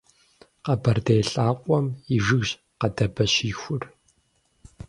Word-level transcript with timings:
Къэбэрдей 0.65 1.21
лӀакъуэм 1.29 1.85
и 2.15 2.17
жыгщ 2.25 2.49
къэдабэщихур. 2.79 3.83